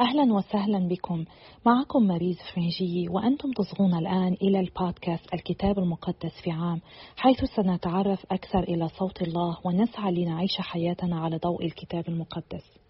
أهلا 0.00 0.34
وسهلا 0.34 0.88
بكم. 0.88 1.24
معكم 1.66 2.06
مريز 2.06 2.36
فرنجي 2.54 3.08
وأنتم 3.08 3.50
تصغون 3.52 3.94
الآن 3.94 4.32
إلى 4.42 4.60
البودكاست 4.60 5.34
الكتاب 5.34 5.78
المقدس 5.78 6.32
في 6.42 6.50
عام 6.50 6.80
حيث 7.16 7.44
سنتعرف 7.44 8.26
أكثر 8.30 8.58
إلى 8.58 8.88
صوت 8.88 9.22
الله 9.22 9.58
ونسعى 9.64 10.12
لنعيش 10.12 10.56
حياتنا 10.60 11.20
على 11.20 11.36
ضوء 11.36 11.64
الكتاب 11.64 12.08
المقدس. 12.08 12.85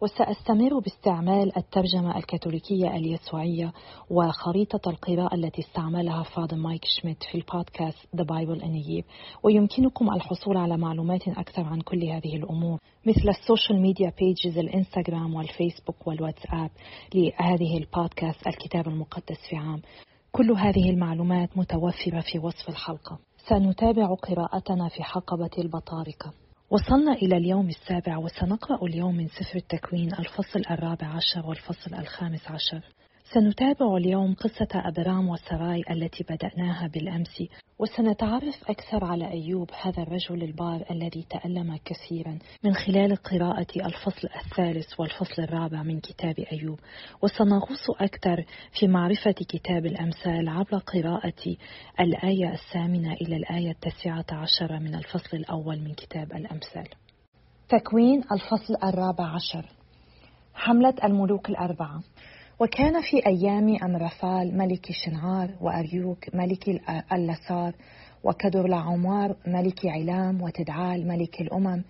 وسأستمر 0.00 0.78
باستعمال 0.78 1.56
الترجمة 1.56 2.16
الكاثوليكية 2.18 2.96
اليسوعية 2.96 3.72
وخريطة 4.10 4.90
القراءة 4.90 5.34
التي 5.34 5.62
استعملها 5.62 6.22
فاضل 6.22 6.56
مايك 6.56 6.84
شميت 6.84 7.22
في 7.22 7.34
البودكاست 7.34 7.98
The 8.16 8.24
Bible 8.24 8.60
in 8.62 8.74
a 8.74 8.88
Year. 8.88 9.04
ويمكنكم 9.42 10.12
الحصول 10.12 10.56
على 10.56 10.76
معلومات 10.76 11.28
أكثر 11.28 11.62
عن 11.64 11.80
كل 11.80 12.04
هذه 12.04 12.36
الأمور 12.36 12.78
مثل 13.06 13.28
ال 13.28 13.35
social 13.35 13.80
media 13.80 14.12
pages 14.18 14.58
الإنستغرام 14.58 15.34
والفيسبوك 15.34 16.06
والواتساب 16.06 16.70
لهذه 17.14 17.78
البودكاست 17.78 18.46
الكتاب 18.46 18.88
المقدس 18.88 19.38
في 19.50 19.56
عام. 19.56 19.82
كل 20.32 20.50
هذه 20.50 20.90
المعلومات 20.90 21.58
متوفرة 21.58 22.20
في 22.20 22.38
وصف 22.38 22.68
الحلقة. 22.68 23.18
سنتابع 23.48 24.14
قراءتنا 24.14 24.88
في 24.88 25.02
حقبة 25.02 25.50
البطاركة 25.58 26.45
وصلنا 26.70 27.12
إلى 27.12 27.36
اليوم 27.36 27.68
السابع 27.68 28.16
وسنقرأ 28.16 28.86
اليوم 28.86 29.16
من 29.16 29.28
سفر 29.28 29.56
التكوين 29.56 30.14
الفصل 30.14 30.62
الرابع 30.70 31.06
عشر 31.06 31.46
والفصل 31.46 31.94
الخامس 31.94 32.46
عشر. 32.46 32.80
سنتابع 33.34 33.96
اليوم 33.96 34.34
قصة 34.34 34.68
أبرام 34.74 35.28
وسراي 35.28 35.84
التي 35.90 36.24
بدأناها 36.24 36.86
بالأمس 36.86 37.42
وسنتعرف 37.78 38.70
أكثر 38.70 39.04
على 39.04 39.30
أيوب 39.30 39.70
هذا 39.82 40.02
الرجل 40.02 40.42
البار 40.42 40.84
الذي 40.90 41.26
تألم 41.30 41.78
كثيرا 41.84 42.38
من 42.64 42.74
خلال 42.74 43.16
قراءة 43.16 43.66
الفصل 43.76 44.28
الثالث 44.44 45.00
والفصل 45.00 45.42
الرابع 45.42 45.82
من 45.82 46.00
كتاب 46.00 46.38
أيوب. 46.52 46.78
وسنغوص 47.22 47.90
أكثر 48.00 48.44
في 48.78 48.88
معرفة 48.88 49.32
كتاب 49.32 49.86
الأمثال 49.86 50.48
عبر 50.48 50.78
قراءة 50.78 51.56
الآية 52.00 52.52
الثامنة 52.52 53.12
إلى 53.12 53.36
الآية 53.36 53.70
التاسعة 53.70 54.26
عشر 54.32 54.78
من 54.78 54.94
الفصل 54.94 55.36
الأول 55.36 55.80
من 55.80 55.94
كتاب 55.94 56.32
الأمثال. 56.32 56.88
تكوين 57.68 58.22
الفصل 58.32 58.74
الرابع 58.84 59.26
عشر. 59.34 59.66
حملة 60.54 60.94
الملوك 61.04 61.48
الأربعة. 61.48 62.02
وكان 62.60 63.02
في 63.02 63.26
أيام 63.26 63.76
أمرفال 63.82 64.58
ملك 64.58 64.92
شنعار 64.92 65.50
وأريوك 65.60 66.34
ملك 66.34 66.68
اللسار 67.12 67.74
وكدر 68.24 68.66
لعمار 68.66 69.36
ملك 69.46 69.86
علام 69.86 70.42
وتدعال 70.42 71.08
ملك 71.08 71.40
الأمم. 71.40 71.84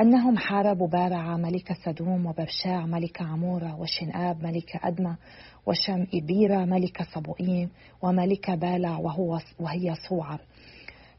أنهم 0.00 0.36
حاربوا 0.36 0.88
بارع 0.88 1.36
ملك 1.36 1.72
سدوم 1.72 2.26
وبرشاع 2.26 2.86
ملك 2.86 3.22
عمورة 3.22 3.80
وشنآب 3.80 4.42
ملك 4.44 4.76
أدمى 4.82 5.16
وشم 5.66 6.06
إبيرة 6.14 6.64
ملك 6.64 7.02
صبوئيم 7.02 7.70
وملك 8.02 8.50
بالع 8.50 8.98
وهو 8.98 9.40
وهي 9.60 9.94
صوعر. 10.08 10.40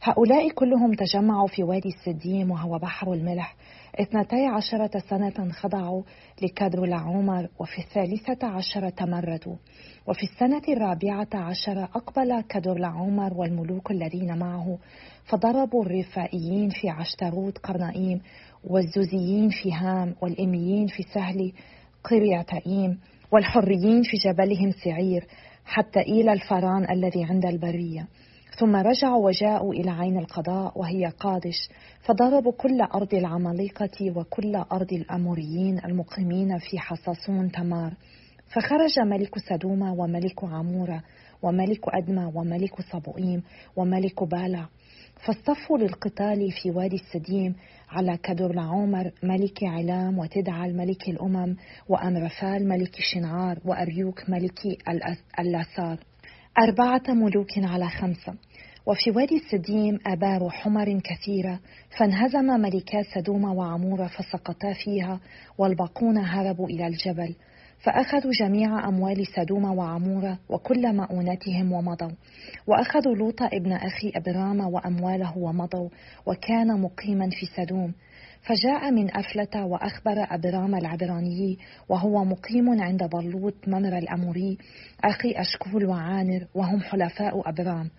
هؤلاء 0.03 0.49
كلهم 0.49 0.93
تجمعوا 0.93 1.47
في 1.47 1.63
وادي 1.63 1.89
السديم 1.89 2.51
وهو 2.51 2.77
بحر 2.77 3.13
الملح. 3.13 3.55
اثنتي 3.99 4.45
عشرة 4.45 4.99
سنة 5.09 5.51
خضعوا 5.51 6.03
لكدر 6.41 6.83
العمر 6.83 7.47
وفي 7.59 7.77
الثالثة 7.77 8.47
عشرة 8.47 8.89
تمردوا. 8.89 9.55
وفي 10.07 10.23
السنة 10.23 10.61
الرابعة 10.69 11.27
عشرة 11.33 11.83
أقبل 11.83 12.41
كدر 12.41 12.75
العمر 12.75 13.33
والملوك 13.33 13.91
الذين 13.91 14.37
معه. 14.37 14.77
فضربوا 15.25 15.85
الرفائيين 15.85 16.69
في 16.69 16.89
عشتروت 16.89 17.57
قرنائيم 17.57 18.21
والزوزيين 18.63 19.49
في 19.49 19.73
هام 19.73 20.15
والإميين 20.21 20.87
في 20.87 21.03
سهل 21.03 21.53
قريعتائيم 22.03 22.99
والحريين 23.31 24.01
في 24.03 24.17
جبلهم 24.17 24.71
سعير 24.71 25.27
حتى 25.65 25.99
إلى 25.99 26.33
الفران 26.33 26.91
الذي 26.91 27.23
عند 27.23 27.45
البرية. 27.45 28.07
ثم 28.59 28.75
رجعوا 28.75 29.25
وجاءوا 29.25 29.73
إلى 29.73 29.91
عين 29.91 30.17
القضاء 30.17 30.79
وهي 30.79 31.05
قادش 31.05 31.69
فضربوا 32.01 32.51
كل 32.51 32.81
أرض 32.81 33.13
العمالقة 33.13 34.11
وكل 34.17 34.55
أرض 34.55 34.93
الأموريين 34.93 35.79
المقيمين 35.85 36.57
في 36.57 36.79
حصصون 36.79 37.51
تمار. 37.51 37.93
فخرج 38.53 38.99
ملك 38.99 39.37
سدوم 39.39 39.81
وملك 39.81 40.43
عمورة 40.43 41.03
وملك 41.41 41.81
أدمى 41.87 42.31
وملك 42.35 42.81
صبوئيم 42.81 43.43
وملك 43.75 44.23
بالع 44.23 44.65
فاصطفوا 45.25 45.77
للقتال 45.77 46.51
في 46.51 46.71
وادي 46.71 46.95
السديم 46.95 47.55
على 47.89 48.17
كدر 48.17 48.59
عمر 48.59 49.11
ملك 49.23 49.63
علام 49.63 50.19
وتدعى 50.19 50.73
ملك 50.73 51.09
الأمم 51.09 51.55
وأمرفال 51.89 52.67
ملك 52.69 52.95
شنعار 53.13 53.59
وأريوك 53.65 54.29
ملك 54.29 54.59
اللاسار 55.39 55.97
أربعة 56.59 57.03
ملوك 57.09 57.51
على 57.57 57.89
خمسة. 57.89 58.33
وفي 58.85 59.11
وادي 59.11 59.35
السديم 59.35 59.99
آبار 60.07 60.49
حمر 60.49 60.99
كثيرة 60.99 61.59
فانهزم 61.97 62.45
ملكا 62.45 63.03
سدوم 63.15 63.43
وعمورة 63.43 64.07
فسقطا 64.07 64.73
فيها 64.73 65.19
والباقون 65.57 66.17
هربوا 66.17 66.67
إلى 66.67 66.87
الجبل. 66.87 67.35
فأخذوا 67.79 68.31
جميع 68.39 68.87
أموال 68.87 69.27
سدوم 69.27 69.65
وعمورة 69.65 70.39
وكل 70.49 70.95
مؤونتهم 70.95 71.71
ومضوا. 71.71 72.11
وأخذوا 72.67 73.15
لوط 73.15 73.41
ابن 73.41 73.71
أخي 73.71 74.11
أبرام 74.15 74.59
وأمواله 74.59 75.37
ومضوا 75.37 75.89
وكان 76.25 76.81
مقيما 76.81 77.29
في 77.29 77.45
سدوم. 77.45 77.93
فجاء 78.41 78.91
من 78.91 79.17
أفلة 79.17 79.65
وأخبر 79.65 80.27
أبرام 80.31 80.75
العبراني 80.75 81.57
وهو 81.89 82.25
مقيم 82.25 82.81
عند 82.81 83.03
بلوط 83.03 83.55
ممر 83.67 83.97
الأموري 83.97 84.57
أخي 85.03 85.31
أشكول 85.31 85.85
وعانر 85.85 86.47
وهم 86.55 86.79
حلفاء 86.79 87.49
أبرام. 87.49 87.89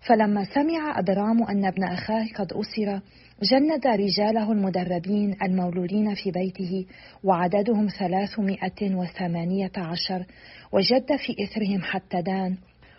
فلما 0.00 0.44
سمع 0.44 0.98
أبرام 0.98 1.42
أن 1.42 1.64
ابن 1.64 1.84
أخاه 1.84 2.26
قد 2.34 2.52
أسر 2.52 3.00
جند 3.42 3.86
رجاله 3.86 4.52
المدربين 4.52 5.36
المولودين 5.42 6.14
في 6.14 6.30
بيته 6.30 6.86
وعددهم 7.24 7.88
ثلاثمائة 7.98 8.94
وثمانية 8.94 9.72
عشر 9.76 10.24
وجد 10.72 11.16
في 11.16 11.44
إثرهم 11.44 11.82
حتى 11.82 12.22
دان 12.22 12.56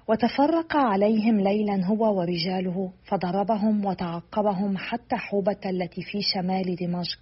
وتفرق 0.10 0.76
عليهم 0.76 1.40
ليلا 1.40 1.86
هو 1.86 2.20
ورجاله 2.20 2.92
فضربهم 3.04 3.86
وتعقبهم 3.86 4.78
حتى 4.78 5.16
حوبة 5.16 5.58
التي 5.66 6.02
في 6.02 6.22
شمال 6.22 6.76
دمشق. 6.76 7.20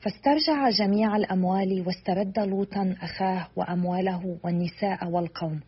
فاسترجع 0.00 0.70
جميع 0.70 1.16
الأموال 1.16 1.84
واسترد 1.86 2.38
لوطا 2.38 2.94
أخاه 3.02 3.48
وأمواله 3.56 4.38
والنساء 4.44 5.08
والقوم. 5.08 5.60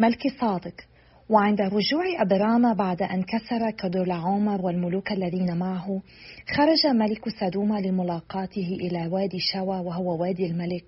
ملك 0.00 0.22
صادق. 0.40 0.74
وعند 1.30 1.60
رجوع 1.60 2.22
أبرام 2.22 2.74
بعد 2.74 3.02
أن 3.02 3.22
كسر 3.22 3.70
كدول 3.70 4.10
عمر 4.10 4.62
والملوك 4.62 5.12
الذين 5.12 5.56
معه 5.56 6.02
خرج 6.56 6.86
ملك 6.86 7.28
سدوم 7.28 7.78
لملاقاته 7.78 8.78
إلى 8.80 9.06
وادي 9.06 9.38
شوى 9.38 9.78
وهو 9.78 10.22
وادي 10.22 10.46
الملك. 10.46 10.84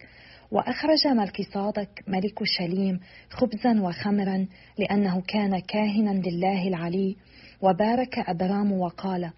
وأخرج 0.50 1.06
ملك 1.06 1.42
صادق 1.54 1.88
ملك 2.06 2.44
شليم 2.44 3.00
خبزا 3.30 3.80
وخمرا 3.80 4.46
لأنه 4.78 5.20
كان 5.20 5.58
كاهنا 5.58 6.10
لله 6.10 6.68
العلي 6.68 7.16
وبارك 7.62 8.18
أبرام 8.18 8.72
وقال 8.72 9.30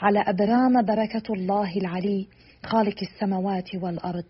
على 0.00 0.20
أبرام 0.20 0.82
بركة 0.82 1.34
الله 1.34 1.76
العلي 1.76 2.28
خالق 2.64 2.96
السماوات 3.02 3.74
والأرض 3.74 4.24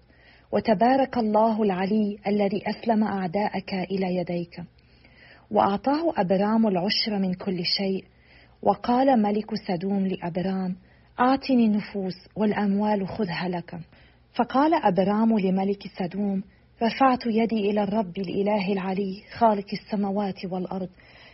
وتبارك 0.53 1.19
الله 1.19 1.63
العلي 1.63 2.19
الذي 2.27 2.63
أسلم 2.67 3.05
أعداءك 3.05 3.75
إلى 3.75 4.17
يديك. 4.17 4.63
وأعطاه 5.51 6.13
أبرام 6.17 6.67
العشر 6.67 7.19
من 7.19 7.35
كل 7.35 7.65
شيء 7.65 8.05
وقال 8.63 9.23
ملك 9.23 9.55
سدوم 9.55 10.07
لأبرام 10.07 10.77
أعطني 11.21 11.67
النفوس 11.67 12.15
والأموال 12.37 13.09
خذها 13.09 13.49
لك. 13.49 13.81
فقال 14.35 14.75
أبرام 14.75 15.39
لملك 15.39 15.87
سدوم 15.99 16.43
رفعت 16.83 17.27
يدي 17.27 17.71
إلى 17.71 17.83
الرب 17.83 18.19
الإله 18.19 18.73
العلي 18.73 19.23
خالق 19.39 19.67
السماوات 19.73 20.45
والأرض. 20.45 20.89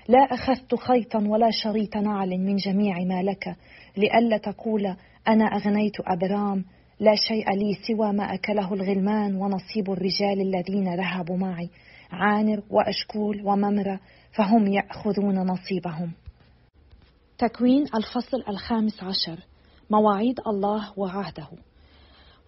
لا 0.09 0.19
أخذت 0.19 0.75
خيطا 0.75 1.19
ولا 1.19 1.51
شريط 1.51 1.97
نعل 1.97 2.29
من 2.29 2.57
جميع 2.57 2.99
ما 2.99 3.23
لك 3.23 3.57
لئلا 3.97 4.37
تقول 4.37 4.97
أنا 5.29 5.45
أغنيت 5.45 5.97
أبرام. 6.01 6.65
لا 7.01 7.15
شيء 7.15 7.51
لي 7.51 7.75
سوى 7.89 8.13
ما 8.13 8.35
أكله 8.35 8.75
الغلمان 8.75 9.37
ونصيب 9.37 9.91
الرجال 9.91 10.41
الذين 10.41 10.95
ذهبوا 10.95 11.37
معي. 11.37 11.71
عانر 12.13 12.63
وأشكول 12.71 13.43
وممرة 13.45 14.01
فهم 14.33 14.67
يأخذون 14.67 15.39
نصيبهم. 15.39 16.13
تكوين 17.39 17.83
الفصل 17.83 18.45
الخامس 18.49 19.03
عشر. 19.03 19.39
مواعيد 19.91 20.41
الله 20.47 20.99
وعهده. 20.99 21.49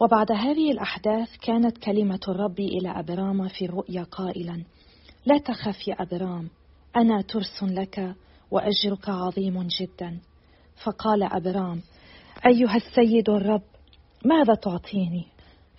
وبعد 0.01 0.33
هذه 0.33 0.71
الأحداث 0.71 1.29
كانت 1.43 1.79
كلمة 1.79 2.21
الرب 2.29 2.61
إلى 2.61 2.89
أبرام 2.89 3.49
في 3.49 3.65
الرؤيا 3.65 4.03
قائلا 4.03 4.65
لا 5.27 5.39
تخف 5.39 5.89
يا 5.89 5.95
أبرام 6.03 6.49
أنا 6.97 7.23
ترس 7.23 7.63
لك 7.63 8.15
وأجرك 8.51 9.09
عظيم 9.09 9.69
جدا. 9.81 10.21
فقال 10.85 11.23
أبرام 11.23 11.81
أيها 12.47 12.77
السيد 12.77 13.31
الرب 13.31 13.63
ماذا 14.25 14.55
تعطيني؟ 14.55 15.27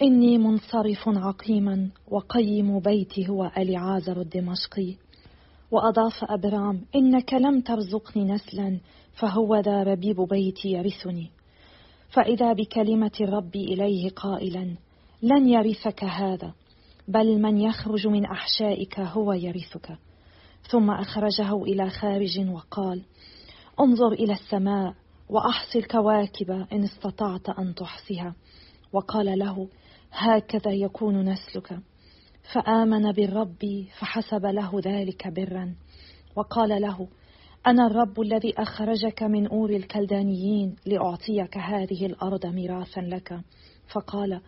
إني 0.02 0.38
منصرف 0.38 1.04
عقيما 1.08 1.90
وقيم 2.08 2.80
بيتي 2.80 3.30
هو 3.30 3.52
أليعازر 3.58 4.22
الدمشقي. 4.22 4.96
وأضاف 5.72 6.24
أبرام 6.24 6.82
إنك 6.96 7.34
لم 7.34 7.62
ترزقني 7.62 8.24
نسلا 8.24 8.80
فهو 9.20 9.56
ذا 9.56 9.84
ربيب 9.84 10.22
بيتي 10.22 10.70
يرثني. 10.70 11.32
فإذا 12.18 12.54
بكلمة 12.54 13.12
الرب 13.22 13.56
إليه 13.56 14.10
قائلا 14.10 14.76
لن 15.22 15.50
يرثك 15.50 16.04
هذا 16.04 16.54
بل 17.08 17.42
من 17.42 17.58
يخرج 17.58 18.08
من 18.08 18.26
أحشائك 18.26 19.00
هو 19.00 19.34
يرثك. 19.34 19.98
ثم 20.70 20.92
أخرجه 20.92 21.64
إلى 21.64 21.90
خارج 21.90 22.40
وقال 22.50 23.02
انظر 23.80 24.12
إلى 24.12 24.34
السماء 24.34 24.94
وأحصي 25.30 25.80
الكواكب 25.80 26.52
إن 26.52 26.84
استطعت 26.84 27.50
أن 27.50 27.76
تحصيها. 27.76 28.36
وقال 28.94 29.40
له 29.40 29.68
هكذا 30.12 30.72
يكون 30.72 31.30
نسلك. 31.30 31.80
فآمن 32.54 33.12
بالرب 33.12 33.86
فحسب 34.00 34.46
له 34.46 34.72
ذلك 34.86 35.28
برا. 35.28 35.76
وقال 36.36 36.82
له 36.82 37.08
أنا 37.68 37.88
الرب 37.88 38.22
الذي 38.22 38.54
أخرجك 38.58 39.24
من 39.24 39.48
أور 39.48 39.70
الكلدانيين 39.70 40.76
لأعطيك 40.86 41.58
هذه 41.58 42.06
الأرض 42.06 42.46
ميراثا 42.46 43.02
لك. 43.02 43.40
فقال 43.94 44.42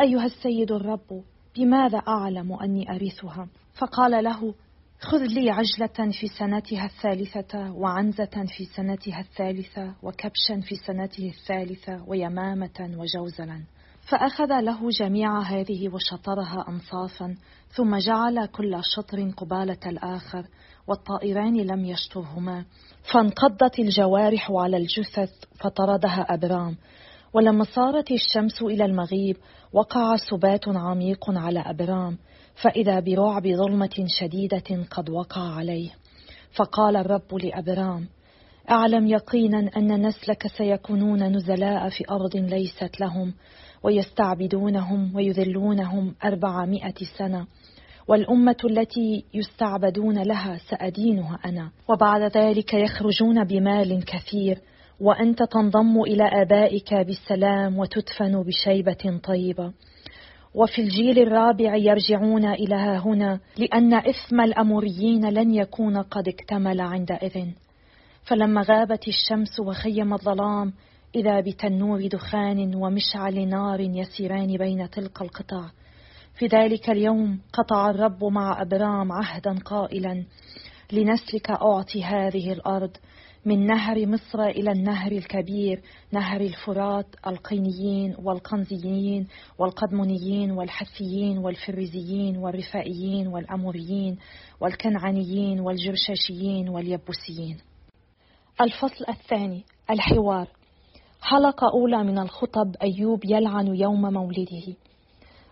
أيها 0.00 0.24
السيد 0.24 0.72
الرب 0.72 1.22
بماذا 1.56 1.98
أعلم 1.98 2.52
أني 2.52 2.90
أرثها؟ 2.90 3.48
فقال 3.78 4.24
له 4.24 4.54
خذ 5.00 5.18
لي 5.18 5.50
عجلة 5.50 6.10
في 6.20 6.26
سنتها 6.38 6.84
الثالثة 6.84 7.72
وعنزة 7.72 8.46
في 8.56 8.64
سنتها 8.64 9.20
الثالثة 9.20 9.94
وكبشا 10.02 10.60
في 10.60 10.74
سنته 10.86 11.28
الثالثة 11.28 12.04
ويمامة 12.08 12.96
وجوزلا. 12.98 13.62
فأخذ 14.06 14.60
له 14.60 14.90
جميع 14.90 15.40
هذه 15.40 15.88
وشطرها 15.88 16.64
أنصافا 16.68 17.36
ثم 17.68 17.96
جعل 17.96 18.46
كل 18.46 18.80
شطر 18.82 19.30
قبالة 19.30 19.78
الآخر 19.86 20.46
والطائران 20.86 21.56
لم 21.56 21.84
يشطرهما. 21.84 22.64
فانقضت 23.12 23.78
الجوارح 23.78 24.50
على 24.50 24.76
الجثث 24.76 25.30
فطردها 25.60 26.26
أبرام. 26.34 26.76
ولما 27.32 27.64
صارت 27.64 28.10
الشمس 28.10 28.62
إلى 28.62 28.84
المغيب 28.84 29.36
وقع 29.72 30.16
سبات 30.16 30.68
عميق 30.68 31.30
على 31.30 31.60
أبرام. 31.60 32.18
فإذا 32.62 33.00
برعب 33.00 33.48
ظلمة 33.48 34.04
شديدة 34.06 34.84
قد 34.90 35.10
وقع 35.10 35.40
عليه. 35.40 35.90
فقال 36.52 36.96
الرب 36.96 37.34
لأبرام 37.34 38.08
أعلم 38.70 39.06
يقينا 39.06 39.70
أن 39.76 40.06
نسلك 40.06 40.46
سيكونون 40.46 41.22
نزلاء 41.22 41.88
في 41.88 42.04
أرض 42.10 42.36
ليست 42.36 43.00
لهم. 43.00 43.34
ويستعبدونهم 43.86 45.16
ويذلونهم 45.16 46.14
أربعمائة 46.24 46.94
سنة. 47.18 47.46
والأمة 48.08 48.56
التي 48.64 49.24
يستعبدون 49.34 50.22
لها 50.22 50.58
سأدينها 50.70 51.38
أنا. 51.44 51.70
وبعد 51.88 52.22
ذلك 52.36 52.74
يخرجون 52.74 53.44
بمال 53.44 54.04
كثير. 54.04 54.58
وأنت 55.00 55.42
تنضم 55.42 56.02
إلى 56.02 56.24
آبائك 56.24 56.94
بالسلام 56.94 57.78
وتدفن 57.78 58.42
بشيبة 58.42 59.20
طيبة. 59.24 59.72
وفي 60.56 60.82
الجيل 60.82 61.18
الرابع 61.18 61.76
يرجعون 61.76 62.44
إلى 62.44 62.74
هنا 62.74 63.40
لأن 63.58 63.94
إثم 63.94 64.40
الأموريين 64.40 65.28
لن 65.28 65.54
يكون 65.54 65.96
قد 65.96 66.28
اكتمل 66.28 66.80
عندئذ 66.80 67.46
فلما 68.24 68.62
غابت 68.62 69.08
الشمس 69.08 69.60
وخيم 69.60 70.14
الظلام 70.14 70.72
إذا 71.16 71.40
بتنور 71.40 72.06
دخان 72.06 72.74
ومشعل 72.74 73.48
نار 73.48 73.80
يسيران 73.80 74.56
بين 74.56 74.90
تلك 74.90 75.22
القطع. 75.22 75.70
في 76.38 76.46
ذلك 76.46 76.90
اليوم 76.90 77.40
قطع 77.52 77.90
الرب 77.90 78.24
مع 78.24 78.62
أبرام 78.62 79.12
عهدا 79.12 79.58
قائلا 79.64 80.24
لنسلك 80.92 81.50
أعطي 81.50 82.04
هذه 82.04 82.52
الأرض 82.52 82.96
من 83.44 83.66
نهر 83.66 84.06
مصر 84.06 84.42
إلى 84.42 84.72
النهر 84.72 85.12
الكبير 85.12 85.82
نهر 86.12 86.40
الفرات 86.40 87.06
القينيين 87.26 88.16
والقنزيين 88.18 89.26
والقدمونيين 89.58 90.50
والحثيين 90.50 91.38
والفريزيين 91.38 92.36
والرفائيين 92.36 93.26
والأموريين 93.26 94.18
والكنعانيين 94.60 95.60
والجرشاشيين 95.60 96.68
واليبوسيين 96.68 97.56
الفصل 98.60 99.04
الثاني 99.08 99.64
الحوار. 99.90 100.48
حلقة 101.28 101.70
أولى 101.70 102.04
من 102.04 102.18
الخطب 102.18 102.76
أيوب 102.82 103.20
يلعن 103.24 103.76
يوم 103.76 104.02
مولده. 104.12 104.76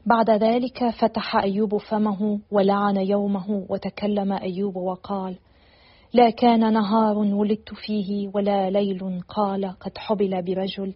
بعد 0.07 0.31
ذلك 0.31 0.89
فتح 0.89 1.37
أيوب 1.37 1.77
فمه 1.77 2.41
ولعن 2.51 2.97
يومه 2.97 3.67
وتكلم 3.69 4.33
أيوب 4.33 4.77
وقال 4.77 5.37
لا 6.13 6.31
كان 6.31 6.73
نهار 6.73 7.19
ولدت 7.19 7.75
فيه 7.75 8.31
ولا 8.35 8.71
ليل 8.71 9.21
قال 9.29 9.75
قد 9.81 9.99
حبل 9.99 10.43
برجل 10.43 10.95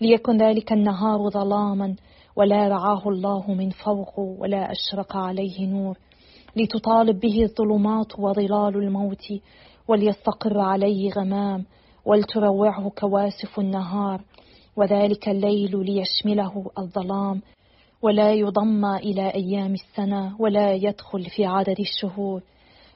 ليكن 0.00 0.36
ذلك 0.36 0.72
النهار 0.72 1.30
ظلاما 1.30 1.96
ولا 2.36 2.68
رعاه 2.68 3.08
الله 3.08 3.54
من 3.54 3.70
فوق 3.70 4.18
ولا 4.18 4.72
أشرق 4.72 5.16
عليه 5.16 5.66
نور. 5.66 5.98
لتطالب 6.56 7.20
به 7.20 7.42
الظلمات 7.42 8.18
وظلال 8.18 8.76
الموت 8.76 9.26
وليستقر 9.88 10.58
عليه 10.58 11.10
غمام 11.10 11.64
ولتروعه 12.06 12.90
كواسف 12.98 13.60
النهار 13.60 14.20
وذلك 14.76 15.28
الليل 15.28 15.84
ليشمله 15.84 16.70
الظلام. 16.78 17.42
ولا 18.02 18.32
يضم 18.32 18.84
إلى 18.84 19.34
أيام 19.34 19.74
السنة 19.74 20.36
ولا 20.40 20.72
يدخل 20.72 21.24
في 21.24 21.46
عدد 21.46 21.80
الشهور. 21.80 22.42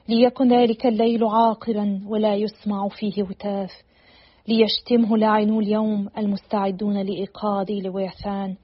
ليكن 0.09 0.53
ذلك 0.53 0.85
الليل 0.85 1.23
عاقرا 1.23 2.01
ولا 2.07 2.35
يسمع 2.35 2.87
فيه 2.87 3.23
هتاف. 3.23 3.71
ليشتمه 4.47 5.17
لاعنو 5.17 5.59
اليوم 5.59 6.09
المستعدون 6.17 7.01
لإيقاظ 7.01 7.71
لويثان 7.71 8.55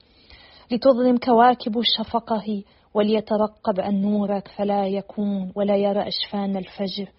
لتظلم 0.70 1.16
كواكب 1.16 1.80
شفقه 1.82 2.62
وليترقب 2.94 3.80
النور 3.80 4.40
فلا 4.40 4.86
يكون 4.86 5.52
ولا 5.56 5.76
يرى 5.76 6.08
أشفان 6.08 6.56
الفجر. 6.56 7.12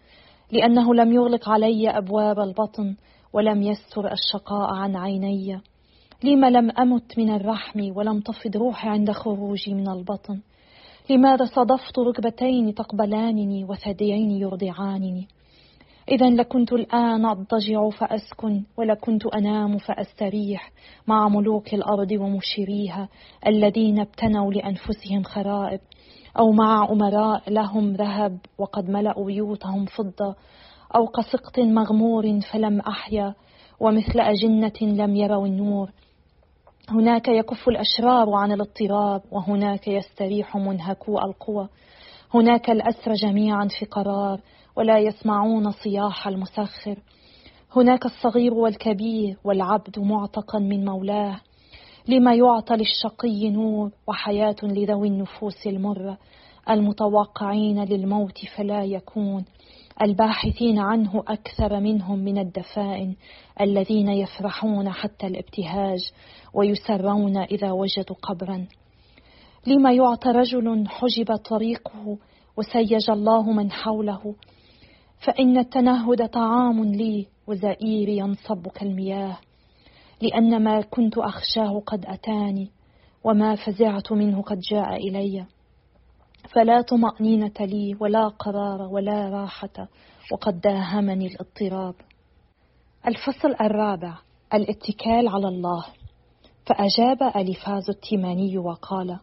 لأنه 0.51 0.93
لم 0.93 1.13
يغلق 1.13 1.49
علي 1.49 1.89
أبواب 1.89 2.39
البطن 2.39 2.95
ولم 3.33 3.61
يستر 3.61 4.11
الشقاء 4.11 4.73
عن 4.73 4.95
عيني. 4.95 5.61
لم 6.23 6.45
لم 6.45 6.71
أمت 6.71 7.17
من 7.17 7.29
الرحم 7.29 7.97
ولم 7.97 8.19
تفض 8.19 8.57
روحي 8.57 8.89
عند 8.89 9.11
خروجي 9.11 9.73
من 9.73 9.89
البطن؟ 9.89 10.41
لماذا 11.09 11.45
صدفت 11.45 11.99
ركبتين 11.99 12.73
تقبلانني 12.73 13.65
وثديين 13.65 14.31
يرضعانني؟ 14.31 15.27
إذا 16.11 16.29
لكنت 16.29 16.73
الآن 16.73 17.25
أضطجع 17.25 17.89
فأسكن 17.89 18.63
ولكنت 18.77 19.25
أنام 19.25 19.77
فأستريح 19.77 20.71
مع 21.07 21.27
ملوك 21.27 21.73
الأرض 21.73 22.11
ومشيريها 22.11 23.09
الذين 23.47 23.99
ابتنوا 23.99 24.53
لأنفسهم 24.53 25.23
خرائب 25.23 25.79
أو 26.39 26.51
مع 26.51 26.87
أمراء 26.91 27.49
لهم 27.49 27.93
ذهب 27.93 28.37
وقد 28.57 28.89
ملأوا 28.89 29.25
بيوتهم 29.25 29.85
فضة 29.85 30.35
أو 30.95 31.07
كسقط 31.07 31.59
مغمور 31.59 32.39
فلم 32.51 32.79
أحيا 32.79 33.35
ومثل 33.79 34.19
أجنة 34.19 34.73
لم 34.81 35.15
يروا 35.15 35.47
النور. 35.47 35.91
هناك 36.89 37.27
يكف 37.27 37.69
الأشرار 37.69 38.33
عن 38.33 38.51
الاضطراب 38.51 39.21
وهناك 39.31 39.87
يستريح 39.87 40.57
منهكو 40.57 41.19
القوى. 41.19 41.69
هناك 42.33 42.69
الأسر 42.69 43.13
جميعا 43.13 43.67
في 43.79 43.85
قرار 43.85 44.41
ولا 44.75 44.99
يسمعون 44.99 45.71
صياح 45.71 46.27
المسخر. 46.27 46.97
هناك 47.75 48.05
الصغير 48.05 48.53
والكبير 48.53 49.37
والعبد 49.43 49.99
معتقا 49.99 50.59
من 50.59 50.85
مولاه. 50.85 51.39
لما 52.07 52.33
يعطى 52.33 52.75
للشقي 52.75 53.49
نور 53.49 53.91
وحياة 54.07 54.55
لذوي 54.63 55.07
النفوس 55.07 55.67
المرة. 55.67 56.17
المتوقعين 56.69 57.83
للموت 57.83 58.37
فلا 58.55 58.83
يكون. 58.83 59.45
الباحثين 60.01 60.79
عنه 60.79 61.23
أكثر 61.27 61.79
منهم 61.79 62.19
من 62.19 62.37
الدفائن 62.37 63.15
الذين 63.61 64.09
يفرحون 64.09 64.89
حتى 64.89 65.27
الابتهاج 65.27 66.11
ويسرون 66.53 67.37
إذا 67.37 67.71
وجدوا 67.71 68.15
قبرا. 68.21 68.67
لما 69.67 69.91
يعطى 69.91 70.29
رجل 70.29 70.87
حجب 70.87 71.35
طريقه 71.35 72.17
وسيج 72.57 73.09
الله 73.09 73.51
من 73.51 73.71
حوله 73.71 74.35
فإن 75.19 75.57
التنهد 75.57 76.29
طعام 76.29 76.83
لي 76.83 77.27
وزئيري 77.47 78.17
ينصب 78.17 78.67
كالمياه 78.67 79.37
لأن 80.21 80.63
ما 80.63 80.81
كنت 80.81 81.17
أخشاه 81.17 81.79
قد 81.85 82.05
أتاني 82.05 82.71
وما 83.23 83.55
فزعت 83.55 84.11
منه 84.11 84.41
قد 84.41 84.59
جاء 84.59 84.95
إليّ. 84.95 85.45
فلا 86.47 86.81
طمأنينة 86.81 87.53
لي 87.59 87.97
ولا 87.99 88.27
قرار 88.27 88.81
ولا 88.81 89.29
راحة 89.29 89.87
وقد 90.31 90.61
داهمني 90.61 91.27
الاضطراب. 91.27 91.95
الفصل 93.07 93.55
الرابع 93.61 94.17
الاتكال 94.53 95.27
على 95.27 95.47
الله. 95.47 95.85
فأجاب 96.65 97.23
أليفاز 97.35 97.89
التيماني 97.89 98.57
وقال 98.57 99.19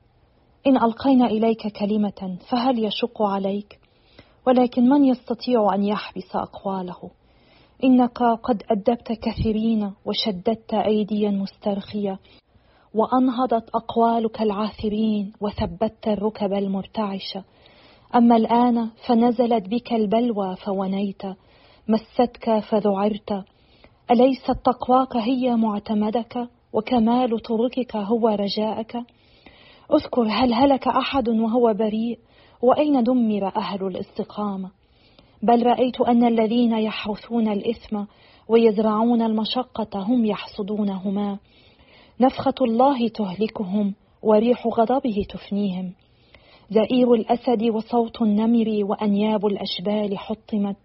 إن 0.66 0.76
ألقينا 0.76 1.26
إليك 1.26 1.66
كلمة 1.66 2.38
فهل 2.50 2.84
يشق 2.84 3.22
عليك؟ 3.22 3.78
ولكن 4.46 4.88
من 4.88 5.04
يستطيع 5.04 5.74
أن 5.74 5.84
يحبس 5.84 6.36
أقواله؟ 6.36 7.10
إنك 7.84 8.18
قد 8.22 8.62
أدبت 8.70 9.12
كثيرين 9.12 9.92
وشددت 10.04 10.74
أيديا 10.74 11.30
مسترخية. 11.30 12.18
وأنهضت 12.94 13.70
أقوالك 13.74 14.42
العاثرين 14.42 15.32
وثبت 15.40 16.08
الركب 16.08 16.52
المرتعشة 16.52 17.44
أما 18.14 18.36
الآن 18.36 18.90
فنزلت 19.06 19.68
بك 19.68 19.92
البلوى 19.92 20.56
فونيت 20.56 21.22
مستك 21.88 22.58
فذعرت. 22.58 23.44
أليست 24.10 24.50
تقواك 24.64 25.16
هي 25.16 25.56
معتمدك؟ 25.56 26.48
وكمال 26.72 27.40
طرقك 27.42 27.96
هو 27.96 28.28
رجاءك؟ 28.28 28.96
أذكر 29.94 30.22
هل 30.22 30.54
هلك 30.54 30.88
أحد 30.88 31.28
وهو 31.28 31.74
بريء؟ 31.74 32.18
وأين 32.62 33.02
دمر 33.02 33.56
أهل 33.56 33.86
الاستقامة 33.86 34.70
بل 35.42 35.66
رأيت 35.66 36.00
أن 36.00 36.24
الذين 36.24 36.72
يحرثون 36.72 37.48
الإثم 37.48 38.04
ويزرعون 38.48 39.22
المشقة 39.22 40.02
هم 40.02 40.24
يحصدونهما. 40.24 41.38
نفخة 42.20 42.54
الله 42.60 43.08
تهلكهم 43.08 43.94
وريح 44.22 44.66
غضبه 44.66 45.24
تفنيهم. 45.28 45.92
زئير 46.70 47.14
الأسد 47.14 47.62
وصوت 47.62 48.22
النمر 48.22 48.84
وأنياب 48.84 49.46
الأشبال 49.46 50.18
حطمت. 50.18 50.76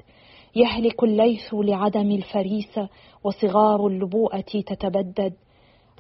يهلك 0.56 1.04
الليث 1.04 1.54
لعدم 1.54 2.12
الفريسة 2.12 2.90
وصغار 3.24 3.88
اللبوءة 3.88 4.42
تتبدد. 4.42 5.34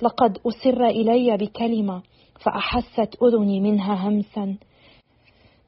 لقد 0.01 0.37
أسر 0.47 0.85
إلي 0.85 1.37
بكلمة 1.37 2.01
فأحست 2.39 3.23
أذني 3.23 3.59
منها 3.59 4.07
همسا. 4.07 4.57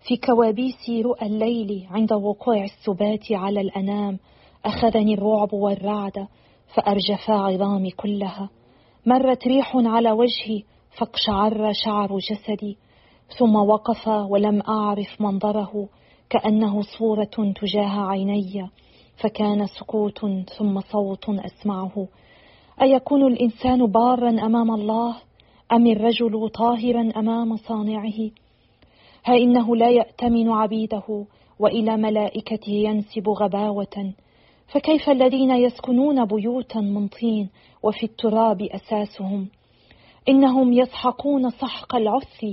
في 0.08 0.18
كوابيس 0.18 0.90
رؤى 0.90 1.28
الليل 1.28 1.88
عند 1.90 2.14
وقوع 2.14 2.64
السبات 2.64 3.32
على 3.32 3.62
الأنام 3.62 4.20
أخذني 4.66 5.14
الرعب 5.14 5.54
والرعد 5.54 6.28
فأرجفا 6.76 7.34
عظامي 7.34 7.92
كلها. 7.92 8.50
مرت 9.06 9.48
ريح 9.48 9.72
على 9.76 10.12
وجهي 10.12 10.64
فاقشعر 10.98 11.72
شعر 11.86 12.18
جسدي 12.18 12.78
ثم 13.38 13.56
وقف 13.56 14.08
ولم 14.08 14.62
أعرف 14.62 15.22
منظره 15.22 15.90
كأنه 16.30 16.82
صورة 16.82 17.54
تجاه 17.62 18.06
عيني 18.06 18.70
فكان 19.16 19.66
سكوت 19.66 20.20
ثم 20.58 20.80
صوت 20.80 21.30
أسمعه. 21.30 22.08
أيكون 22.82 23.28
الإنسان 23.28 23.86
بارا 23.86 24.30
أمام 24.30 24.72
الله؟ 24.72 25.16
أم 25.72 25.88
الرجل 25.88 26.50
طاهرا 26.50 27.12
أمام 27.18 27.56
صانعه؟ 27.56 28.30
ها 29.26 29.38
إنه 29.38 29.76
لا 29.76 29.90
يأتمن 29.90 30.50
عبيده 30.50 31.26
وإلى 31.60 31.98
ملائكته 31.98 32.72
ينسب 32.72 33.30
غباوة 33.30 34.14
فكيف 34.68 35.10
الذين 35.10 35.52
يسكنون 35.52 36.26
بيوتا 36.26 36.80
من 36.80 37.08
طين 37.08 37.50
وفي 37.84 38.04
التراب 38.04 38.62
أساسهم؟ 38.62 39.48
إنهم 40.30 40.74
يسحقون 40.74 41.50
سحق 41.50 41.96
العث 41.96 42.46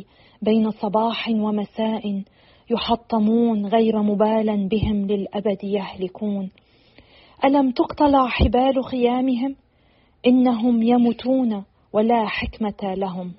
بين 0.43 0.71
صباح 0.71 1.29
ومساء 1.29 2.23
يحطمون 2.71 3.67
غير 3.67 4.02
مبالا 4.02 4.69
بهم 4.69 5.07
للأبد 5.07 5.64
يهلكون. 5.64 6.50
ألم 7.45 7.71
تقتلع 7.71 8.26
حبال 8.26 8.85
خيامهم؟ 8.85 9.57
إنهم 10.26 10.83
يموتون 10.83 11.64
ولا 11.93 12.26
حكمة 12.26 12.95
لهم. 12.95 13.33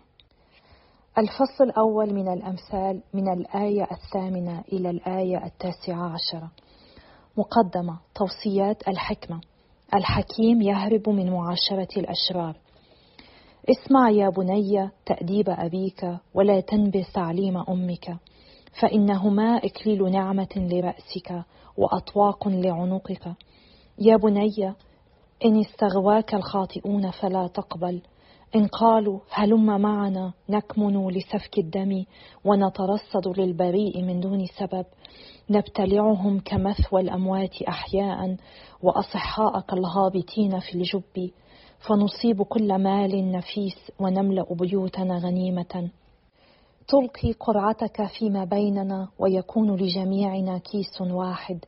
الفصل 1.17 1.63
الأول 1.63 2.13
من 2.13 2.27
الأمثال 2.33 3.01
من 3.13 3.33
الآية 3.33 3.87
الثامنة 3.91 4.63
إلى 4.73 4.89
الآية 4.89 5.45
التاسعة 5.45 6.13
عشرة. 6.13 6.51
مقدمة 7.37 7.99
توصيات 8.15 8.87
الحكمة. 8.87 9.41
الحكيم 9.93 10.61
يهرب 10.61 11.09
من 11.09 11.31
معاشرة 11.31 11.87
الأشرار. 11.97 12.55
اسمع 13.69 14.09
يا 14.09 14.29
بني 14.29 14.89
تأديب 15.05 15.49
أبيك 15.49 16.17
ولا 16.33 16.59
تنبذ 16.59 17.03
تعليم 17.13 17.57
أمك. 17.57 18.17
فإنهما 18.81 19.57
إكليل 19.57 20.11
نعمة 20.11 20.49
لرأسك 20.55 21.43
وأطواق 21.77 22.47
لعنقك. 22.47 23.33
يا 23.99 24.17
بني 24.17 24.73
إن 25.45 25.59
استغواك 25.59 26.33
الخاطئون 26.35 27.11
فلا 27.11 27.47
تقبل. 27.47 28.01
إن 28.55 28.67
قالوا 28.67 29.19
هلم 29.29 29.81
معنا 29.81 30.33
نكمن 30.49 31.09
لسفك 31.09 31.57
الدم 31.57 32.03
ونترصد 32.45 33.39
للبريء 33.39 34.01
من 34.01 34.19
دون 34.19 34.45
سبب. 34.45 34.85
نبتلعهم 35.49 36.39
كمثوى 36.39 37.01
الأموات 37.01 37.61
أحياء 37.61 38.37
وأصحاء 38.83 39.59
كالهابطين 39.59 40.59
في 40.59 40.75
الجب. 40.75 41.31
فنصيب 41.79 42.43
كل 42.43 42.77
مال 42.77 43.31
نفيس 43.31 43.91
ونملأ 43.99 44.45
بيوتنا 44.53 45.17
غنيمة. 45.17 45.89
تلقي 46.87 47.31
قرعتك 47.39 48.05
فيما 48.19 48.45
بيننا 48.45 49.07
ويكون 49.19 49.75
لجميعنا 49.75 50.57
كيس 50.57 51.01
واحد. 51.01 51.59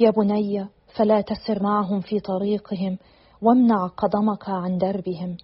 يا 0.00 0.10
بني 0.10 0.66
فلا 0.96 1.20
تسر 1.20 1.62
معهم 1.62 2.00
في 2.00 2.20
طريقهم 2.20 2.98
وامنع 3.42 3.86
قدمك 3.86 4.48
عن 4.48 4.78
دربهم. 4.78 5.36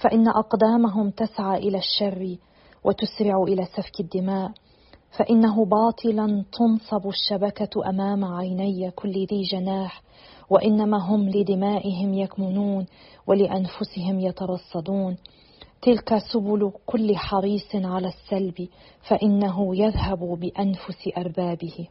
فإن 0.00 0.28
أقدامهم 0.28 1.10
تسعى 1.10 1.58
إلى 1.58 1.78
الشر 1.78 2.36
وتسرع 2.84 3.42
إلى 3.42 3.64
سفك 3.64 4.00
الدماء 4.00 4.52
فإنه 5.18 5.64
باطلا 5.64 6.44
تنصب 6.52 7.08
الشبكة 7.08 7.88
أمام 7.88 8.24
عيني 8.24 8.90
كل 8.90 9.12
ذي 9.12 9.42
جناح 9.42 10.02
وإنما 10.50 10.98
هم 10.98 11.28
لدمائهم 11.28 12.14
يكمنون 12.14 12.86
ولأنفسهم 13.26 14.20
يترصدون. 14.20 15.16
تلك 15.82 16.18
سبل 16.32 16.72
كل 16.86 17.16
حريص 17.16 17.74
على 17.74 18.08
السلب 18.08 18.68
فإنه 19.08 19.76
يذهب 19.76 20.18
بأنفس 20.18 21.08
أربابه. 21.18 21.88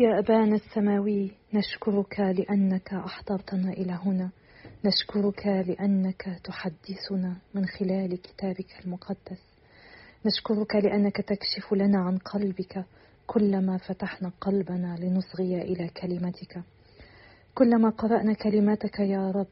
يا 0.00 0.18
أبانا 0.18 0.56
السماوي 0.56 1.30
نشكرك 1.54 2.20
لأنك 2.20 2.94
أحضرتنا 2.94 3.72
إلى 3.72 3.92
هنا. 3.92 4.30
نشكرك 4.84 5.46
لأنك 5.46 6.40
تحدثنا 6.44 7.36
من 7.54 7.66
خلال 7.66 8.22
كتابك 8.22 8.84
المقدس. 8.84 9.42
نشكرك 10.26 10.74
لأنك 10.74 11.16
تكشف 11.16 11.72
لنا 11.72 11.98
عن 11.98 12.18
قلبك 12.18 12.84
كلما 13.26 13.76
فتحنا 13.78 14.32
قلبنا 14.40 14.96
لنصغي 15.00 15.62
إلى 15.62 15.88
كلمتك. 15.88 16.62
كلما 17.54 17.90
قرأنا 17.90 18.34
كلماتك 18.34 19.00
يا 19.00 19.30
رب 19.30 19.46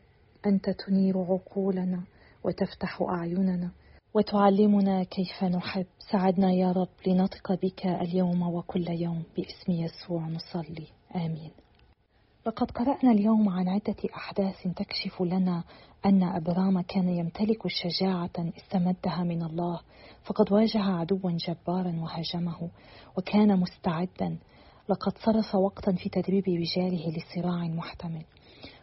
أنت 0.47 0.71
تنير 0.71 1.19
عقولنا 1.19 2.03
وتفتح 2.45 3.03
أعيننا 3.03 3.71
وتعلمنا 4.15 5.05
كيف 5.05 5.45
نحب. 5.45 5.87
ساعدنا 6.13 6.53
يا 6.53 6.73
رب 6.73 6.89
لنطق 7.07 7.53
بك 7.53 7.87
اليوم 7.87 8.43
وكل 8.43 8.89
يوم 8.89 9.23
باسم 9.37 9.73
يسوع 9.73 10.29
نصلي. 10.29 10.87
آمين. 11.17 11.64
لقد 12.47 12.71
قرأنا 12.71 13.13
اليوم 13.13 13.49
عن 13.49 13.69
عدة 13.69 13.97
أحداث 14.17 14.69
تكشف 14.77 15.23
لنا 15.23 15.65
أن 16.07 16.23
أبرام 16.23 16.81
كان 16.81 17.09
يمتلك 17.09 17.69
شجاعة 17.69 18.53
استمدها 18.57 19.23
من 19.25 19.43
الله 19.43 19.81
فقد 20.25 20.53
واجه 20.53 20.79
عدوا 20.79 21.31
جبارا 21.31 22.01
وهاجمه 22.01 22.71
وكان 23.17 23.61
مستعدا. 23.61 24.39
لقد 24.89 25.13
صرف 25.19 25.55
وقتا 25.55 25.93
في 25.93 26.09
تدريب 26.09 26.45
رجاله 26.49 27.17
لصراع 27.17 27.67
محتمل. 27.67 28.25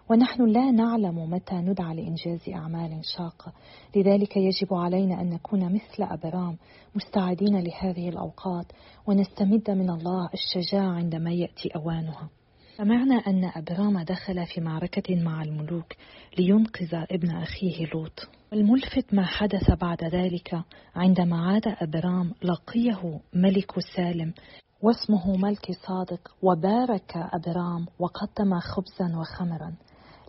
ونحن 0.09 0.45
لا 0.45 0.71
نعلم 0.71 1.31
متى 1.31 1.55
ندعى 1.55 1.95
لإنجاز 1.95 2.49
أعمال 2.49 3.01
شاقة. 3.17 3.53
لذلك 3.95 4.37
يجب 4.37 4.73
علينا 4.73 5.21
أن 5.21 5.29
نكون 5.29 5.73
مثل 5.73 6.03
أبرام 6.03 6.57
مستعدين 6.95 7.59
لهذه 7.59 8.09
الأوقات 8.09 8.65
ونستمد 9.07 9.71
من 9.71 9.89
الله 9.89 10.29
الشجاعة 10.33 10.91
عندما 10.91 11.31
يأتي 11.31 11.69
أوانها. 11.75 12.40
سمعنا 12.83 13.15
أن 13.15 13.51
أبرام 13.55 14.01
دخل 14.01 14.45
في 14.45 14.61
معركة 14.61 15.15
مع 15.15 15.41
الملوك 15.41 15.93
لينقذ 16.37 16.95
ابن 17.11 17.31
أخيه 17.31 17.85
لوط. 17.93 18.29
والملفت 18.51 19.13
ما 19.13 19.25
حدث 19.25 19.71
بعد 19.81 20.03
ذلك 20.03 20.63
عندما 20.95 21.37
عاد 21.37 21.75
أبرام 21.81 22.33
لقيه 22.43 23.19
ملك 23.33 23.79
سالم 23.95 24.33
واسمه 24.81 25.37
ملك 25.37 25.71
صادق 25.87 26.19
وبارك 26.41 27.17
أبرام 27.17 27.85
وقدم 27.99 28.59
خبزا 28.59 29.17
وخمرا. 29.17 29.73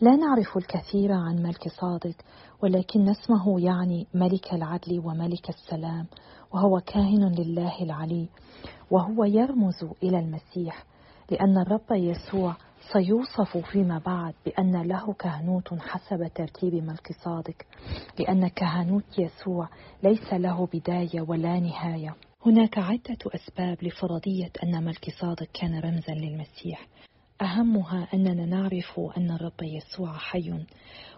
لا 0.01 0.17
نعرف 0.17 0.57
الكثير 0.57 1.13
عن 1.13 1.43
ملك 1.43 1.69
صادق 1.81 2.17
ولكن 2.63 3.09
اسمه 3.09 3.61
يعني 3.61 4.07
ملك 4.15 4.53
العدل 4.53 4.99
وملك 5.05 5.49
السلام 5.49 6.07
وهو 6.55 6.81
كاهن 6.81 7.35
لله 7.39 7.83
العلي 7.83 8.29
وهو 8.91 9.25
يرمز 9.25 9.85
إلى 10.03 10.19
المسيح. 10.19 10.92
لأن 11.33 11.59
الرب 11.59 11.91
يسوع 11.91 12.57
سيوصف 12.93 13.57
فيما 13.57 13.99
بعد 13.99 14.35
بأن 14.47 14.83
له 14.83 15.13
كهنوت 15.13 15.75
حسب 15.81 16.31
ترتيب 16.35 16.75
ملك 16.75 17.13
صادق 17.25 17.55
لأن 18.19 18.49
كهنوت 18.49 19.19
يسوع 19.19 19.69
ليس 20.03 20.33
له 20.33 20.69
بداية 20.73 21.21
ولا 21.21 21.61
نهاية. 21.61 22.15
هناك 22.47 22.79
عدة 22.79 23.19
أسباب 23.27 23.83
لفرضية 23.83 24.51
أن 24.63 24.85
ملك 24.85 25.11
صادق 25.21 25.49
كان 25.55 25.81
رمزا 25.81 26.13
للمسيح. 26.15 26.87
أهمها 27.43 28.09
أننا 28.15 28.47
نعرف 28.47 29.01
أن 29.17 29.31
الرب 29.31 29.63
يسوع 29.63 30.13
حي 30.13 30.65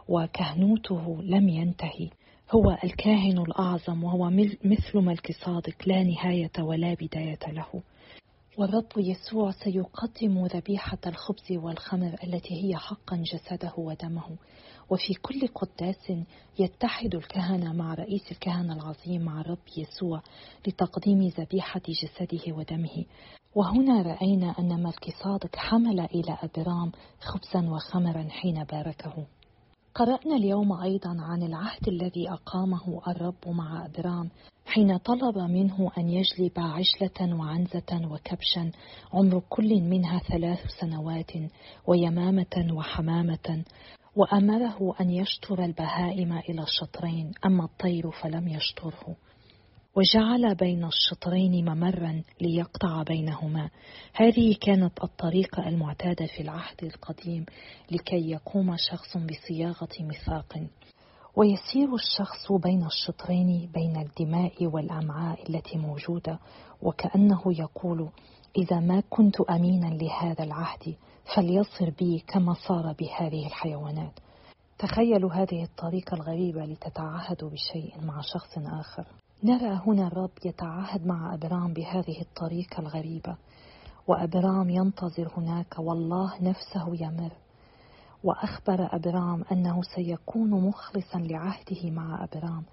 وكهنوته 0.09 1.23
لم 1.23 1.49
ينتهي. 1.49 2.11
هو 2.51 2.79
الكاهن 2.85 3.39
الأعظم 3.39 4.05
وهو 4.05 4.31
مثل 4.65 4.99
ملك 4.99 5.33
صادق 5.33 5.75
لا 5.87 6.03
نهاية 6.03 6.53
ولا 6.59 6.95
بداية 6.95 7.53
له. 7.53 7.83
والرب 8.59 8.87
يسوع 8.97 9.51
سيقدم 9.51 10.47
ذبيحة 10.47 10.99
الخبز 11.07 11.53
والخمر 11.53 12.17
التي 12.25 12.65
هي 12.65 12.77
حقا 12.77 13.23
جسده 13.33 13.73
ودمه. 13.77 14.37
وفي 14.91 15.15
كل 15.15 15.47
قداس 15.47 16.13
يتحد 16.59 17.15
الكهنة 17.15 17.73
مع 17.73 17.95
رئيس 17.95 18.33
الكهنة 18.33 18.75
العظيم 18.75 19.23
مع 19.23 19.41
الرب 19.41 19.59
يسوع 19.77 20.23
لتقديم 20.67 21.29
ذبيحة 21.39 21.81
جسده 21.89 22.55
ودمه. 22.55 23.05
وهنا 23.55 24.03
رأينا 24.03 24.55
أن 24.59 24.83
ملك 24.83 25.15
صادق 25.25 25.57
حمل 25.57 26.01
إلى 26.01 26.39
أبرام 26.43 26.93
خبزا 27.21 27.71
وخمرا 27.71 28.29
حين 28.31 28.65
باركه. 28.65 29.27
قرأنا 29.95 30.37
اليوم 30.37 30.73
أيضا 30.73 31.17
عن 31.21 31.43
العهد 31.43 31.89
الذي 31.89 32.31
أقامه 32.31 33.01
الرب 33.09 33.49
مع 33.49 33.87
أبرام. 33.87 34.31
حين 34.75 34.97
طلب 34.97 35.39
منه 35.39 35.91
أن 35.99 36.09
يجلب 36.09 36.53
عجلة 36.57 37.37
وعنزة 37.37 38.09
وكبشا 38.11 38.71
عمر 39.13 39.43
كل 39.49 39.81
منها 39.81 40.19
ثلاث 40.19 40.59
سنوات 40.81 41.31
ويمامة 41.87 42.67
وحمامة 42.73 43.65
وأمره 44.17 44.95
أن 45.01 45.11
يشطر 45.11 45.65
البهائم 45.65 46.33
إلى 46.33 46.63
الشطرين 46.63 47.33
أما 47.45 47.65
الطير 47.65 48.11
فلم 48.11 48.49
يشطره. 48.49 49.17
وجعل 49.97 50.55
بين 50.55 50.85
الشطرين 50.85 51.71
ممرا 51.71 52.23
ليقطع 52.41 53.03
بينهما. 53.03 53.71
هذه 54.15 54.57
كانت 54.61 55.05
الطريقة 55.05 55.69
المعتادة 55.69 56.27
في 56.27 56.43
العهد 56.43 56.85
القديم 56.85 57.47
لكي 57.91 58.31
يقوم 58.31 58.77
شخص 58.77 59.17
بصياغة 59.17 59.89
ميثاق. 60.01 60.67
ويسير 61.37 61.95
الشخص 61.95 62.53
بين 62.53 62.87
الشطرين 62.87 63.71
بين 63.75 63.97
الدماء 63.97 64.67
والأمعاء 64.67 65.51
التي 65.51 65.79
موجودة 65.79 66.39
وكأنه 66.83 67.43
يقول 67.47 68.09
إذا 68.57 68.81
ما 68.81 69.03
كنت 69.11 69.41
أمينا 69.41 69.87
لهذا 69.87 70.45
العهد 70.45 70.95
فليصر 71.37 71.91
بي 71.91 72.25
كما 72.27 72.55
صار 72.69 72.95
بهذه 72.99 73.47
الحيوانات. 73.47 74.19
تخيلوا 74.79 75.33
هذه 75.33 75.63
الطريقة 75.63 76.15
الغريبة 76.15 76.65
لتتعهدوا 76.65 77.51
بشيء 77.51 77.95
مع 78.03 78.21
شخص 78.21 78.59
آخر. 78.59 79.05
نرى 79.45 79.81
هنا 79.87 80.07
الرب 80.07 80.31
يتعهد 80.45 81.07
مع 81.07 81.35
أبرام 81.35 81.73
بهذه 81.73 82.21
الطريقة 82.21 82.81
الغريبة 82.81 83.37
وأبرام 84.07 84.71
ينتظر 84.71 85.29
هناك 85.37 85.79
والله 85.79 86.43
نفسه 86.43 87.05
يمر. 87.05 87.33
وأخبر 88.25 88.89
أبرام 88.97 89.45
أنه 89.53 89.83
سيكون 89.83 90.51
مخلصا 90.51 91.19
لعهده 91.19 91.91
مع 91.91 92.25
أبرام 92.25 92.65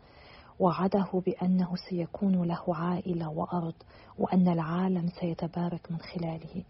وعده 0.60 1.22
بأنه 1.26 1.76
سيكون 1.90 2.44
له 2.44 2.76
عائلة 2.76 3.30
وأرض 3.30 3.74
وأن 4.18 4.48
العالم 4.48 5.08
سيتبارك 5.20 5.92
من 5.92 5.98
خلاله. 5.98 6.64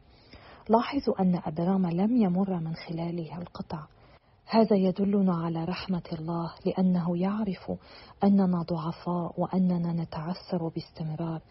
لاحظوا 0.70 1.22
أن 1.22 1.42
أبرام 1.46 1.88
لم 1.88 2.18
يمر 2.18 2.60
من 2.60 2.76
خلاله 2.76 3.38
القطع. 3.38 3.80
هذا 4.46 4.76
يدلنا 4.76 5.36
على 5.36 5.66
رحمة 5.66 6.04
الله 6.14 6.54
لأنه 6.66 7.18
يعرف 7.18 7.72
أننا 8.24 8.62
ضعفاء 8.62 9.34
وأننا 9.38 9.94
نتعثر 9.94 10.68
باستمرار. 10.68 11.42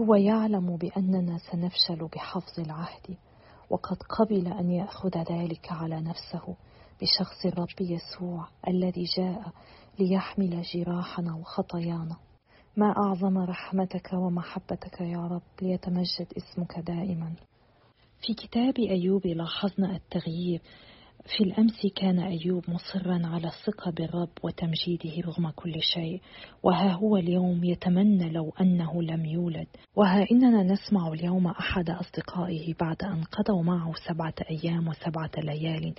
هو 0.00 0.14
يعلم 0.14 0.76
بأننا 0.76 1.38
سنفشل 1.38 2.08
بحفظ 2.14 2.60
العهد. 2.60 3.16
وقد 3.70 3.96
قبل 4.02 4.46
أن 4.46 4.70
يأخذ 4.70 5.18
ذلك 5.18 5.72
على 5.72 6.00
نفسه 6.00 6.56
بشخص 7.02 7.46
الرب 7.46 7.80
يسوع 7.80 8.48
الذي 8.68 9.04
جاء 9.16 9.52
ليحمل 9.98 10.62
جراحنا 10.62 11.34
وخطايانا. 11.34 12.16
ما 12.76 12.94
أعظم 12.96 13.38
رحمتك 13.38 14.10
ومحبتك 14.12 15.00
يا 15.00 15.26
رب 15.26 15.42
ليتمجد 15.62 16.26
اسمك 16.36 16.78
دائما. 16.78 17.34
في 18.20 18.34
كتاب 18.34 18.78
أيوب 18.78 19.26
لاحظنا 19.26 19.96
التغيير 19.96 20.62
في 21.26 21.44
الأمس 21.44 21.86
كان 21.96 22.18
أيوب 22.18 22.64
مصرا 22.70 23.20
على 23.24 23.46
الثقة 23.46 23.90
بالرب 23.90 24.28
وتمجيده 24.42 25.26
رغم 25.26 25.50
كل 25.50 25.82
شيء. 25.82 26.20
وها 26.62 26.92
هو 26.92 27.16
اليوم 27.16 27.64
يتمنى 27.64 28.30
لو 28.30 28.52
أنه 28.60 29.02
لم 29.02 29.24
يولد. 29.24 29.66
وها 29.96 30.26
إننا 30.32 30.62
نسمع 30.62 31.08
اليوم 31.08 31.46
أحد 31.46 31.90
أصدقائه 31.90 32.74
بعد 32.80 33.02
أن 33.02 33.22
قضوا 33.22 33.62
معه 33.62 33.92
سبعة 34.08 34.34
أيام 34.50 34.88
وسبعة 34.88 35.30
ليال 35.38 35.94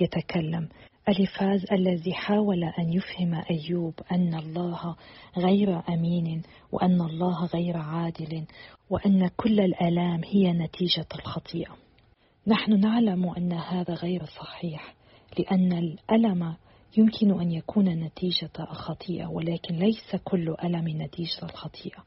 يتكلم. 0.00 0.68
أليفاز 1.08 1.66
الذي 1.72 2.14
حاول 2.14 2.64
أن 2.64 2.92
يفهم 2.92 3.42
أيوب 3.50 3.94
أن 4.12 4.34
الله 4.34 4.96
غير 5.38 5.82
أمين 5.88 6.42
وأن 6.72 7.00
الله 7.00 7.44
غير 7.46 7.76
عادل 7.76 8.46
وأن 8.90 9.28
كل 9.36 9.60
الآلام 9.60 10.20
هي 10.24 10.52
نتيجة 10.52 11.06
الخطيئة. 11.14 11.85
نحن 12.46 12.80
نعلم 12.80 13.28
أن 13.28 13.52
هذا 13.52 13.94
غير 13.94 14.24
صحيح 14.24 14.94
لأن 15.38 15.72
الألم 15.72 16.56
يمكن 16.98 17.40
أن 17.40 17.52
يكون 17.52 17.88
نتيجة 17.88 18.50
الخطيئة 18.60 19.26
ولكن 19.26 19.74
ليس 19.74 20.16
كل 20.24 20.54
ألم 20.64 20.88
نتيجة 21.02 21.42
الخطيئة 21.42 22.04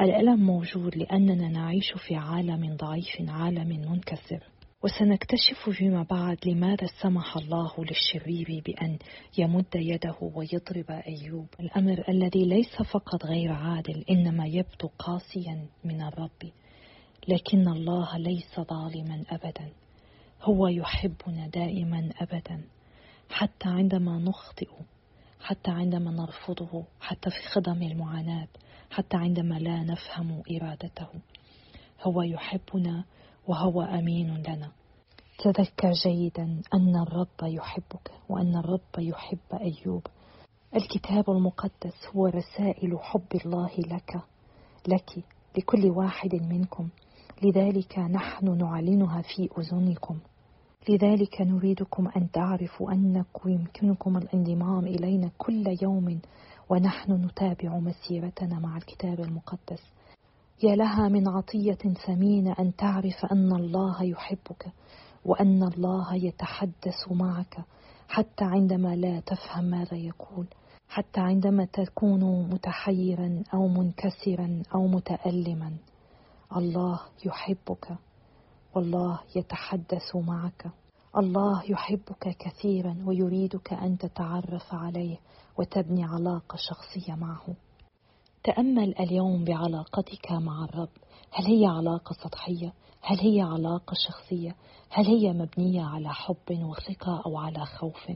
الألم 0.00 0.46
موجود 0.46 0.96
لأننا 0.96 1.48
نعيش 1.48 1.92
في 2.06 2.16
عالم 2.16 2.76
ضعيف 2.76 3.30
عالم 3.30 3.68
منكسر. 3.68 4.44
وسنكتشف 4.84 5.70
فيما 5.70 6.02
بعد 6.10 6.38
لماذا 6.46 6.86
سمح 7.02 7.36
الله 7.36 7.72
للشرير 7.78 8.62
بأن 8.66 8.98
يمد 9.38 9.74
يده 9.74 10.16
ويضرب 10.20 10.90
أيوب. 10.90 11.46
الأمر 11.60 12.04
الذي 12.08 12.44
ليس 12.44 12.82
فقط 12.92 13.26
غير 13.26 13.52
عادل 13.52 14.04
إنما 14.10 14.46
يبدو 14.46 14.88
قاسيا 14.98 15.66
من 15.84 16.02
الرب. 16.02 16.52
لكن 17.28 17.68
الله 17.68 18.18
ليس 18.18 18.60
ظالما 18.60 19.24
أبدا. 19.30 19.68
هو 20.42 20.68
يحبنا 20.68 21.46
دائما 21.46 22.10
أبدا. 22.20 22.60
حتى 23.30 23.68
عندما 23.68 24.18
نخطئ 24.18 24.68
حتى 25.40 25.70
عندما 25.70 26.10
نرفضه 26.10 26.84
حتى 27.00 27.30
في 27.30 27.48
خضم 27.48 27.82
المعاناة 27.82 28.48
حتى 28.90 29.16
عندما 29.16 29.54
لا 29.54 29.82
نفهم 29.82 30.42
إرادته. 30.50 31.08
هو 32.02 32.22
يحبنا 32.22 33.04
وهو 33.48 33.82
أمين 33.82 34.42
لنا. 34.42 34.70
تذكر 35.38 35.92
جيدا 35.92 36.62
أن 36.74 36.96
الرب 36.96 37.42
يحبك 37.42 38.10
وأن 38.28 38.56
الرب 38.56 38.98
يحب 38.98 39.38
أيوب. 39.60 40.06
الكتاب 40.76 41.30
المقدس 41.30 42.06
هو 42.16 42.26
رسائل 42.26 42.98
حب 43.00 43.40
الله 43.44 43.70
لك 43.78 44.20
لك 44.88 45.24
لكل 45.58 45.86
واحد 45.86 46.34
منكم. 46.34 46.88
لذلك 47.42 47.98
نحن 47.98 48.58
نعلنها 48.58 49.22
في 49.22 49.48
أذنكم. 49.58 50.18
لذلك 50.88 51.40
نريدكم 51.40 52.08
أن 52.16 52.30
تعرفوا 52.30 52.92
أنكم 52.92 53.48
يمكنكم 53.48 54.16
الانضمام 54.16 54.86
إلينا 54.86 55.30
كل 55.38 55.64
يوم 55.82 56.20
ونحن 56.70 57.12
نتابع 57.12 57.78
مسيرتنا 57.78 58.58
مع 58.58 58.76
الكتاب 58.76 59.20
المقدس. 59.20 59.82
يا 60.62 60.76
لها 60.76 61.08
من 61.08 61.28
عطية 61.28 61.94
ثمينة 62.06 62.56
أن 62.58 62.76
تعرف 62.76 63.24
أن 63.32 63.52
الله 63.52 64.02
يحبك 64.02 64.72
وأن 65.24 65.62
الله 65.62 66.14
يتحدث 66.14 67.10
معك 67.10 67.64
حتى 68.08 68.44
عندما 68.44 68.96
لا 68.96 69.20
تفهم 69.20 69.64
ماذا 69.64 69.96
يقول 69.96 70.46
حتى 70.88 71.20
عندما 71.20 71.64
تكون 71.64 72.50
متحيرا 72.50 73.42
أو 73.54 73.68
منكسرا 73.68 74.62
أو 74.74 74.86
متألما. 74.86 75.72
الله 76.56 77.00
يحبك 77.26 77.98
والله 78.74 79.20
يتحدث 79.36 80.16
معك. 80.16 80.70
الله 81.16 81.70
يحبك 81.70 82.36
كثيرا 82.38 82.96
ويريدك 83.06 83.72
أن 83.72 83.98
تتعرف 83.98 84.74
عليه 84.74 85.18
وتبني 85.58 86.04
علاقة 86.04 86.56
شخصية 86.56 87.14
معه. 87.14 87.54
تأمل 88.44 88.98
اليوم 88.98 89.44
بعلاقتك 89.44 90.32
مع 90.32 90.64
الرب. 90.64 90.88
هل 91.32 91.44
هي 91.46 91.66
علاقة 91.66 92.12
سطحية؟ 92.12 92.72
هل 93.00 93.20
هي 93.20 93.40
علاقة 93.40 93.94
شخصية؟ 94.08 94.56
هل 94.90 95.06
هي 95.06 95.32
مبنية 95.32 95.82
على 95.82 96.08
حب 96.08 96.50
وثقة 96.50 97.22
أو 97.26 97.38
على 97.38 97.66
خوف؟ 97.66 98.10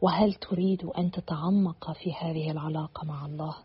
وهل 0.00 0.34
تريد 0.34 0.84
أن 0.84 1.10
تتعمق 1.10 1.92
في 1.92 2.12
هذه 2.20 2.50
العلاقة 2.50 3.06
مع 3.06 3.26
الله؟ 3.26 3.56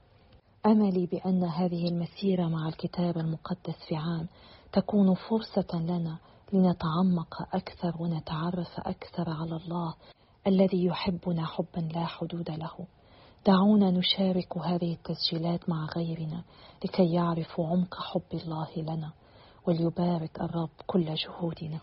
أملي 0.65 1.05
بأن 1.05 1.43
هذه 1.43 1.87
المسيرة 1.87 2.47
مع 2.47 2.67
الكتاب 2.67 3.17
المقدس 3.17 3.75
في 3.87 3.95
عام 3.95 4.27
تكون 4.73 5.13
فرصة 5.13 5.79
لنا 5.79 6.17
لنتعمق 6.53 7.55
أكثر 7.55 7.93
ونتعرف 7.99 8.79
أكثر 8.79 9.29
على 9.29 9.55
الله 9.55 9.95
الذي 10.47 10.85
يحبنا 10.85 11.45
حبا 11.45 11.79
لا 11.79 12.05
حدود 12.05 12.51
له. 12.51 12.87
دعونا 13.45 13.91
نشارك 13.91 14.57
هذه 14.57 14.93
التسجيلات 14.93 15.69
مع 15.69 15.87
غيرنا 15.97 16.43
لكي 16.85 17.13
يعرفوا 17.13 17.67
عمق 17.67 17.95
حب 17.95 18.39
الله 18.41 18.69
لنا 18.77 19.11
وليبارك 19.67 20.41
الرب 20.41 20.69
كل 20.87 21.15
جهودنا. 21.15 21.79